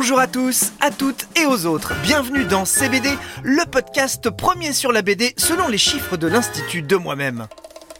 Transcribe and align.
Bonjour 0.00 0.18
à 0.18 0.28
tous, 0.28 0.72
à 0.80 0.90
toutes 0.90 1.28
et 1.38 1.44
aux 1.44 1.66
autres. 1.66 1.92
Bienvenue 2.02 2.46
dans 2.46 2.64
CBD, 2.64 3.10
le 3.42 3.68
podcast 3.70 4.30
premier 4.30 4.72
sur 4.72 4.92
la 4.92 5.02
BD 5.02 5.34
selon 5.36 5.68
les 5.68 5.76
chiffres 5.76 6.16
de 6.16 6.26
l'Institut 6.26 6.80
de 6.80 6.96
moi-même. 6.96 7.48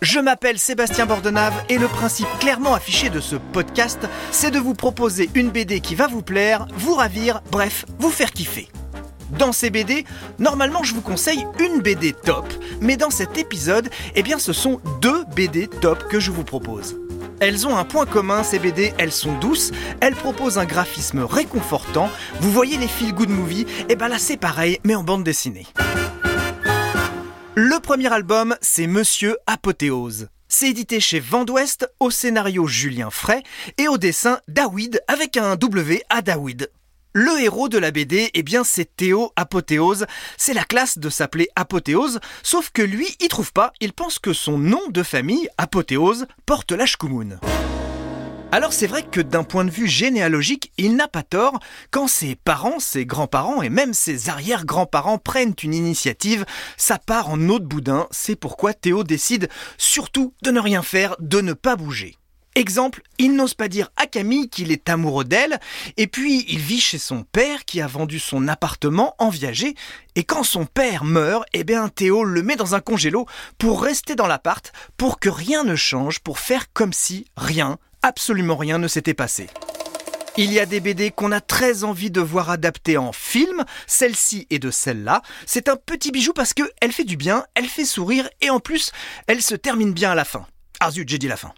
Je 0.00 0.18
m'appelle 0.18 0.58
Sébastien 0.58 1.04
Bordenave 1.04 1.52
et 1.68 1.76
le 1.76 1.88
principe 1.88 2.26
clairement 2.38 2.72
affiché 2.72 3.10
de 3.10 3.20
ce 3.20 3.36
podcast, 3.36 4.08
c'est 4.30 4.50
de 4.50 4.58
vous 4.58 4.72
proposer 4.72 5.28
une 5.34 5.50
BD 5.50 5.80
qui 5.80 5.94
va 5.94 6.06
vous 6.06 6.22
plaire, 6.22 6.66
vous 6.74 6.94
ravir, 6.94 7.42
bref, 7.52 7.84
vous 7.98 8.10
faire 8.10 8.32
kiffer. 8.32 8.70
Dans 9.38 9.52
ces 9.52 9.68
BD, 9.68 10.06
normalement 10.38 10.82
je 10.82 10.94
vous 10.94 11.02
conseille 11.02 11.46
une 11.58 11.82
BD 11.82 12.14
top, 12.14 12.46
mais 12.80 12.96
dans 12.96 13.10
cet 13.10 13.36
épisode, 13.36 13.90
eh 14.14 14.22
bien 14.22 14.38
ce 14.38 14.54
sont 14.54 14.80
deux 15.02 15.26
BD 15.36 15.68
top 15.68 16.08
que 16.08 16.18
je 16.18 16.30
vous 16.30 16.44
propose. 16.44 16.96
Elles 17.40 17.66
ont 17.66 17.76
un 17.78 17.84
point 17.84 18.04
commun, 18.04 18.42
ces 18.42 18.58
BD, 18.58 18.92
elles 18.98 19.12
sont 19.12 19.32
douces, 19.38 19.72
elles 20.02 20.14
proposent 20.14 20.58
un 20.58 20.66
graphisme 20.66 21.20
réconfortant. 21.20 22.10
Vous 22.40 22.52
voyez 22.52 22.76
les 22.76 22.86
feel 22.86 23.14
good 23.14 23.30
movie 23.30 23.62
Et 23.62 23.86
eh 23.90 23.96
ben 23.96 24.08
là 24.08 24.18
c'est 24.18 24.36
pareil, 24.36 24.78
mais 24.84 24.94
en 24.94 25.02
bande 25.02 25.24
dessinée. 25.24 25.66
Le 27.54 27.80
premier 27.80 28.12
album, 28.12 28.56
c'est 28.60 28.86
Monsieur 28.86 29.38
Apothéose. 29.46 30.28
C'est 30.48 30.68
édité 30.68 31.00
chez 31.00 31.20
Vendouest, 31.20 31.90
au 31.98 32.10
scénario 32.10 32.66
Julien 32.66 33.08
Fray 33.10 33.42
et 33.78 33.88
au 33.88 33.96
dessin 33.96 34.40
Dawid 34.48 35.00
avec 35.08 35.38
un 35.38 35.56
W 35.56 36.02
à 36.10 36.20
Dawid. 36.20 36.70
Le 37.12 37.42
héros 37.42 37.68
de 37.68 37.76
la 37.76 37.90
BD, 37.90 38.30
eh 38.34 38.42
bien, 38.44 38.62
c'est 38.62 38.94
Théo 38.94 39.32
Apothéose. 39.34 40.06
C'est 40.36 40.54
la 40.54 40.62
classe 40.62 40.96
de 40.96 41.10
s'appeler 41.10 41.48
Apothéose, 41.56 42.20
sauf 42.44 42.70
que 42.70 42.82
lui, 42.82 43.08
il 43.20 43.26
trouve 43.26 43.52
pas. 43.52 43.72
Il 43.80 43.92
pense 43.92 44.20
que 44.20 44.32
son 44.32 44.58
nom 44.58 44.80
de 44.90 45.02
famille, 45.02 45.48
Apothéose, 45.58 46.26
porte 46.46 46.70
l'Ashkumun. 46.70 47.40
Alors 48.52 48.72
c'est 48.72 48.86
vrai 48.86 49.02
que 49.02 49.20
d'un 49.20 49.42
point 49.42 49.64
de 49.64 49.70
vue 49.70 49.88
généalogique, 49.88 50.72
il 50.76 50.94
n'a 50.94 51.08
pas 51.08 51.22
tort. 51.24 51.58
Quand 51.90 52.06
ses 52.06 52.36
parents, 52.36 52.78
ses 52.78 53.06
grands-parents 53.06 53.62
et 53.62 53.70
même 53.70 53.94
ses 53.94 54.28
arrière-grands-parents 54.28 55.18
prennent 55.18 55.54
une 55.62 55.74
initiative, 55.74 56.44
ça 56.76 56.98
part 56.98 57.28
en 57.28 57.48
eau 57.48 57.58
de 57.58 57.66
boudin. 57.66 58.06
C'est 58.10 58.36
pourquoi 58.36 58.72
Théo 58.72 59.02
décide 59.02 59.48
surtout 59.78 60.34
de 60.42 60.50
ne 60.50 60.60
rien 60.60 60.82
faire, 60.82 61.16
de 61.20 61.40
ne 61.40 61.52
pas 61.52 61.74
bouger. 61.74 62.19
Exemple, 62.56 63.02
il 63.18 63.36
n'ose 63.36 63.54
pas 63.54 63.68
dire 63.68 63.90
à 63.96 64.06
Camille 64.06 64.48
qu'il 64.48 64.72
est 64.72 64.88
amoureux 64.88 65.24
d'elle, 65.24 65.60
et 65.96 66.08
puis 66.08 66.44
il 66.48 66.58
vit 66.58 66.80
chez 66.80 66.98
son 66.98 67.22
père 67.22 67.64
qui 67.64 67.80
a 67.80 67.86
vendu 67.86 68.18
son 68.18 68.48
appartement 68.48 69.14
en 69.18 69.28
viager, 69.28 69.76
et 70.16 70.24
quand 70.24 70.42
son 70.42 70.66
père 70.66 71.04
meurt, 71.04 71.44
eh 71.52 71.62
bien 71.62 71.88
Théo 71.88 72.24
le 72.24 72.42
met 72.42 72.56
dans 72.56 72.74
un 72.74 72.80
congélo 72.80 73.26
pour 73.56 73.82
rester 73.82 74.16
dans 74.16 74.26
l'appart, 74.26 74.72
pour 74.96 75.20
que 75.20 75.28
rien 75.28 75.62
ne 75.62 75.76
change, 75.76 76.18
pour 76.18 76.40
faire 76.40 76.72
comme 76.72 76.92
si 76.92 77.24
rien, 77.36 77.78
absolument 78.02 78.56
rien 78.56 78.78
ne 78.78 78.88
s'était 78.88 79.14
passé. 79.14 79.46
Il 80.36 80.52
y 80.52 80.58
a 80.58 80.66
des 80.66 80.80
BD 80.80 81.12
qu'on 81.12 81.32
a 81.32 81.40
très 81.40 81.84
envie 81.84 82.10
de 82.10 82.20
voir 82.20 82.50
adaptées 82.50 82.96
en 82.96 83.12
film, 83.12 83.64
celle-ci 83.86 84.46
et 84.50 84.58
de 84.58 84.70
celle-là. 84.70 85.22
C'est 85.46 85.68
un 85.68 85.76
petit 85.76 86.10
bijou 86.10 86.32
parce 86.32 86.54
que 86.54 86.62
elle 86.80 86.92
fait 86.92 87.04
du 87.04 87.16
bien, 87.16 87.44
elle 87.54 87.66
fait 87.66 87.84
sourire 87.84 88.28
et 88.40 88.50
en 88.50 88.58
plus, 88.58 88.90
elle 89.28 89.42
se 89.42 89.54
termine 89.54 89.92
bien 89.92 90.12
à 90.12 90.14
la 90.14 90.24
fin. 90.24 90.46
Ah 90.80 90.88
j'ai 90.90 91.04
dit 91.04 91.28
la 91.28 91.36
fin. 91.36 91.52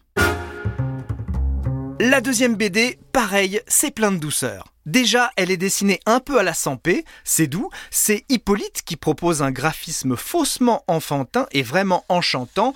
La 2.00 2.20
deuxième 2.20 2.56
BD, 2.56 2.98
pareil, 3.12 3.60
c'est 3.66 3.90
plein 3.90 4.12
de 4.12 4.16
douceur. 4.16 4.72
Déjà, 4.86 5.30
elle 5.36 5.52
est 5.52 5.56
dessinée 5.56 6.00
un 6.06 6.18
peu 6.18 6.38
à 6.38 6.42
la 6.42 6.54
Sampé, 6.54 7.04
c'est 7.22 7.46
doux, 7.46 7.70
c'est 7.90 8.24
Hippolyte 8.28 8.82
qui 8.84 8.96
propose 8.96 9.40
un 9.40 9.52
graphisme 9.52 10.16
faussement 10.16 10.82
enfantin 10.88 11.46
et 11.52 11.62
vraiment 11.62 12.04
enchantant. 12.08 12.74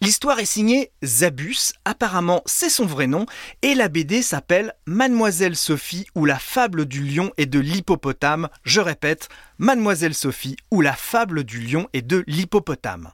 L'histoire 0.00 0.38
est 0.38 0.44
signée 0.44 0.92
Zabus, 1.04 1.72
apparemment 1.84 2.42
c'est 2.46 2.70
son 2.70 2.86
vrai 2.86 3.08
nom, 3.08 3.26
et 3.62 3.74
la 3.74 3.88
BD 3.88 4.22
s'appelle 4.22 4.72
Mademoiselle 4.86 5.56
Sophie 5.56 6.06
ou 6.14 6.24
la 6.24 6.38
fable 6.38 6.86
du 6.86 7.02
lion 7.02 7.32
et 7.36 7.46
de 7.46 7.58
l'hippopotame. 7.58 8.48
Je 8.62 8.80
répète, 8.80 9.28
Mademoiselle 9.58 10.14
Sophie 10.14 10.56
ou 10.70 10.80
la 10.80 10.94
fable 10.94 11.42
du 11.42 11.60
lion 11.60 11.88
et 11.92 12.02
de 12.02 12.22
l'hippopotame. 12.28 13.10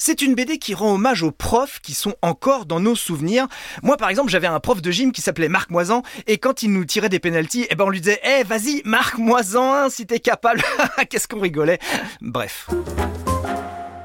C'est 0.00 0.22
une 0.22 0.36
BD 0.36 0.58
qui 0.58 0.74
rend 0.74 0.94
hommage 0.94 1.24
aux 1.24 1.32
profs 1.32 1.80
qui 1.80 1.92
sont 1.92 2.14
encore 2.22 2.66
dans 2.66 2.78
nos 2.78 2.94
souvenirs. 2.94 3.48
Moi, 3.82 3.96
par 3.96 4.08
exemple, 4.08 4.30
j'avais 4.30 4.46
un 4.46 4.60
prof 4.60 4.80
de 4.80 4.92
gym 4.92 5.10
qui 5.10 5.20
s'appelait 5.20 5.48
Marc 5.48 5.70
Moisan, 5.70 6.04
et 6.28 6.38
quand 6.38 6.62
il 6.62 6.72
nous 6.72 6.84
tirait 6.84 7.08
des 7.08 7.18
penalties, 7.18 7.66
eh 7.68 7.74
ben, 7.74 7.84
on 7.84 7.90
lui 7.90 8.00
disait, 8.00 8.20
eh, 8.22 8.44
vas-y, 8.44 8.80
Marc 8.84 9.18
Moisan, 9.18 9.90
si 9.90 10.06
t'es 10.06 10.20
capable. 10.20 10.62
Qu'est-ce 11.10 11.26
qu'on 11.26 11.40
rigolait. 11.40 11.80
Bref. 12.20 12.70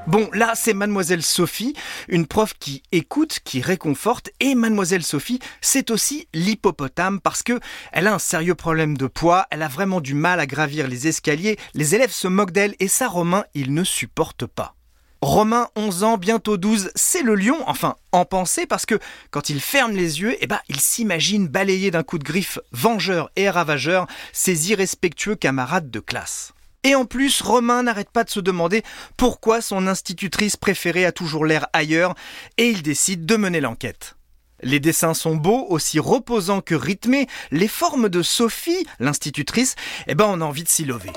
Bon, 0.08 0.28
là, 0.32 0.54
c'est 0.56 0.74
Mademoiselle 0.74 1.22
Sophie, 1.22 1.74
une 2.08 2.26
prof 2.26 2.54
qui 2.58 2.82
écoute, 2.90 3.38
qui 3.44 3.60
réconforte, 3.60 4.30
et 4.40 4.56
Mademoiselle 4.56 5.04
Sophie, 5.04 5.38
c'est 5.60 5.92
aussi 5.92 6.26
l'hippopotame 6.34 7.20
parce 7.20 7.44
que 7.44 7.60
elle 7.92 8.08
a 8.08 8.14
un 8.14 8.18
sérieux 8.18 8.56
problème 8.56 8.96
de 8.96 9.06
poids, 9.06 9.46
elle 9.52 9.62
a 9.62 9.68
vraiment 9.68 10.00
du 10.00 10.14
mal 10.14 10.40
à 10.40 10.46
gravir 10.46 10.88
les 10.88 11.06
escaliers, 11.06 11.56
les 11.72 11.94
élèves 11.94 12.10
se 12.10 12.26
moquent 12.26 12.52
d'elle, 12.52 12.74
et 12.80 12.88
ça, 12.88 13.06
Romain, 13.06 13.44
il 13.54 13.72
ne 13.72 13.84
supporte 13.84 14.44
pas. 14.44 14.74
Romain, 15.24 15.68
11 15.74 16.04
ans, 16.04 16.18
bientôt 16.18 16.58
12, 16.58 16.90
c'est 16.94 17.22
le 17.22 17.34
lion, 17.34 17.56
enfin 17.66 17.96
en 18.12 18.26
pensée, 18.26 18.66
parce 18.66 18.84
que 18.84 18.98
quand 19.30 19.48
il 19.48 19.58
ferme 19.58 19.92
les 19.92 20.20
yeux, 20.20 20.36
eh 20.40 20.46
ben, 20.46 20.60
il 20.68 20.78
s'imagine 20.78 21.48
balayer 21.48 21.90
d'un 21.90 22.02
coup 22.02 22.18
de 22.18 22.24
griffe 22.24 22.58
vengeur 22.72 23.30
et 23.34 23.48
ravageur 23.48 24.06
ses 24.34 24.70
irrespectueux 24.70 25.34
camarades 25.34 25.90
de 25.90 25.98
classe. 25.98 26.52
Et 26.84 26.94
en 26.94 27.06
plus, 27.06 27.40
Romain 27.40 27.84
n'arrête 27.84 28.10
pas 28.10 28.24
de 28.24 28.28
se 28.30 28.38
demander 28.38 28.82
pourquoi 29.16 29.62
son 29.62 29.86
institutrice 29.86 30.58
préférée 30.58 31.06
a 31.06 31.12
toujours 31.12 31.46
l'air 31.46 31.68
ailleurs, 31.72 32.14
et 32.58 32.68
il 32.68 32.82
décide 32.82 33.24
de 33.24 33.36
mener 33.36 33.62
l'enquête. 33.62 34.16
Les 34.62 34.78
dessins 34.78 35.14
sont 35.14 35.36
beaux, 35.36 35.66
aussi 35.70 35.98
reposants 35.98 36.60
que 36.60 36.74
rythmés, 36.74 37.28
les 37.50 37.68
formes 37.68 38.10
de 38.10 38.20
Sophie, 38.20 38.86
l'institutrice, 39.00 39.74
eh 40.06 40.14
ben 40.14 40.26
on 40.28 40.42
a 40.42 40.44
envie 40.44 40.64
de 40.64 40.68
s'y 40.68 40.84
lever. 40.84 41.12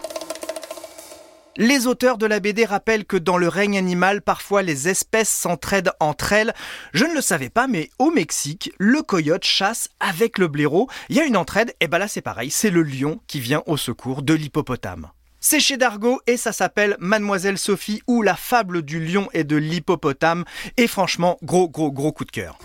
Les 1.60 1.88
auteurs 1.88 2.20
de 2.20 2.28
la 2.28 2.40
BD 2.40 2.66
rappellent 2.66 3.06
que 3.06 3.18
dans 3.18 3.40
le 3.40 3.48
règne 3.48 3.80
animal, 3.80 4.22
parfois 4.22 4.62
les 4.62 4.90
espèces 4.90 5.30
s'entraident 5.30 5.92
entre 6.00 6.32
elles. 6.34 6.54
Je 6.94 7.04
ne 7.04 7.16
le 7.16 7.22
savais 7.22 7.50
pas, 7.50 7.66
mais 7.66 7.90
au 7.98 8.12
Mexique, 8.12 8.72
le 8.78 9.02
coyote 9.02 9.44
chasse 9.44 9.90
avec 10.00 10.38
le 10.38 10.48
blaireau. 10.48 10.88
Il 11.10 11.16
y 11.16 11.20
a 11.20 11.26
une 11.26 11.36
entraide, 11.36 11.74
et 11.80 11.88
ben 11.88 11.98
là 11.98 12.08
c'est 12.08 12.22
pareil, 12.22 12.52
c'est 12.52 12.70
le 12.70 12.84
lion 12.84 13.20
qui 13.26 13.40
vient 13.40 13.64
au 13.66 13.76
secours 13.76 14.22
de 14.22 14.36
l'hippopotame. 14.36 15.10
C'est 15.40 15.60
chez 15.60 15.78
Dargo 15.78 16.22
et 16.28 16.38
ça 16.38 16.52
s'appelle 16.52 16.96
Mademoiselle 17.00 17.58
Sophie 17.58 18.04
ou 18.06 18.22
la 18.22 18.36
fable 18.36 18.84
du 18.84 19.04
lion 19.04 19.28
et 19.34 19.44
de 19.44 19.56
l'hippopotame. 19.56 20.46
Et 20.78 20.86
franchement, 20.86 21.40
gros 21.42 21.68
gros 21.68 21.92
gros 21.92 22.12
coup 22.12 22.26
de 22.26 22.32
cœur. 22.32 22.60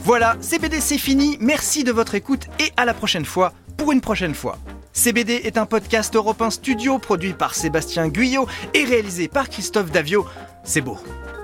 Voilà, 0.00 0.36
CBD 0.40 0.80
c'est 0.80 0.98
fini, 0.98 1.38
merci 1.40 1.84
de 1.84 1.92
votre 1.92 2.16
écoute 2.16 2.48
et 2.58 2.72
à 2.76 2.84
la 2.84 2.94
prochaine 2.94 3.24
fois 3.24 3.52
pour 3.76 3.92
une 3.92 4.00
prochaine 4.00 4.34
fois. 4.34 4.58
CBD 4.94 5.40
est 5.42 5.58
un 5.58 5.66
podcast 5.66 6.14
européen 6.14 6.50
studio 6.50 7.00
produit 7.00 7.32
par 7.32 7.56
Sébastien 7.56 8.08
Guyot 8.08 8.46
et 8.74 8.84
réalisé 8.84 9.26
par 9.26 9.48
Christophe 9.48 9.90
Davio. 9.90 10.24
C'est 10.62 10.80
beau. 10.82 10.96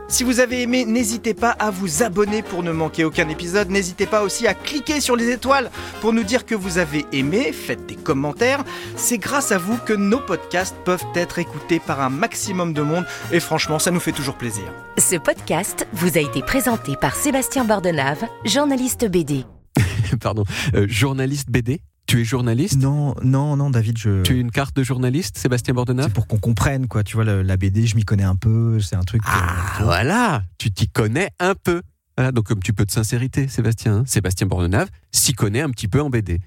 Si 0.06 0.22
vous 0.22 0.38
avez 0.38 0.62
aimé, 0.62 0.84
n'hésitez 0.84 1.34
pas 1.34 1.50
à 1.50 1.72
vous 1.72 2.04
abonner 2.04 2.42
pour 2.42 2.62
ne 2.62 2.70
manquer 2.70 3.04
aucun 3.04 3.28
épisode. 3.28 3.68
N'hésitez 3.68 4.06
pas 4.06 4.22
aussi 4.22 4.46
à 4.46 4.54
cliquer 4.54 5.00
sur 5.00 5.16
les 5.16 5.30
étoiles 5.30 5.68
pour 6.00 6.12
nous 6.12 6.22
dire 6.22 6.46
que 6.46 6.54
vous 6.54 6.78
avez 6.78 7.04
aimé. 7.12 7.50
Faites 7.52 7.86
des 7.86 7.96
commentaires. 7.96 8.62
C'est 8.94 9.18
grâce 9.18 9.50
à 9.50 9.58
vous 9.58 9.78
que 9.78 9.94
nos 9.94 10.20
podcasts 10.20 10.76
peuvent 10.84 11.04
être 11.16 11.40
écoutés 11.40 11.80
par 11.80 12.00
un 12.00 12.08
maximum 12.08 12.72
de 12.72 12.82
monde. 12.82 13.04
Et 13.32 13.40
franchement, 13.40 13.80
ça 13.80 13.90
nous 13.90 14.00
fait 14.00 14.12
toujours 14.12 14.36
plaisir. 14.36 14.64
Ce 14.96 15.16
podcast 15.16 15.88
vous 15.92 16.16
a 16.16 16.20
été 16.20 16.40
présenté 16.40 16.94
par 16.94 17.16
Sébastien 17.16 17.64
Bordenave, 17.64 18.24
journaliste 18.44 19.06
BD. 19.06 19.44
Pardon, 20.20 20.44
euh, 20.74 20.86
journaliste 20.88 21.50
BD 21.50 21.80
tu 22.10 22.20
es 22.20 22.24
journaliste 22.24 22.76
Non, 22.80 23.14
non, 23.22 23.56
non, 23.56 23.70
David, 23.70 23.96
je. 23.96 24.22
Tu 24.22 24.32
as 24.32 24.36
une 24.36 24.50
carte 24.50 24.74
de 24.74 24.82
journaliste, 24.82 25.38
Sébastien 25.38 25.74
Bordenave 25.74 26.06
C'est 26.06 26.12
pour 26.12 26.26
qu'on 26.26 26.38
comprenne, 26.38 26.88
quoi. 26.88 27.04
Tu 27.04 27.14
vois, 27.14 27.24
la, 27.24 27.56
BD, 27.56 27.86
je 27.86 27.94
m'y 27.94 28.04
connais 28.04 28.24
un 28.24 28.34
peu. 28.34 28.80
C'est 28.80 28.96
un 28.96 29.02
truc. 29.02 29.22
Ah, 29.26 29.78
voilà 29.80 30.42
Tu 30.58 30.72
t'y 30.72 30.88
connais 30.88 31.30
un 31.38 31.54
peu. 31.54 31.82
Voilà, 32.16 32.32
donc 32.32 32.50
un 32.50 32.56
petit 32.56 32.72
peu 32.72 32.84
de 32.84 32.90
sincérité, 32.90 33.46
Sébastien. 33.46 33.98
Hein. 33.98 34.02
Sébastien 34.06 34.48
Bordenave 34.48 34.88
s'y 35.12 35.34
connaît 35.34 35.60
un 35.60 35.70
petit 35.70 35.86
peu 35.86 36.02
en 36.02 36.10
BD. 36.10 36.40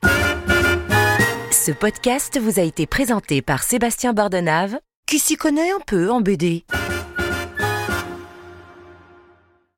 Ce 1.52 1.72
podcast 1.72 2.38
vous 2.44 2.60
a 2.60 2.64
été 2.64 2.86
présenté 2.86 3.42
par 3.42 3.64
Sébastien 3.64 4.12
Bordenave, 4.12 4.76
qui 5.06 5.18
s'y 5.18 5.38
connaît 5.38 5.72
un 5.72 5.80
peu 5.88 6.12
en 6.12 6.20
BD. 6.20 6.66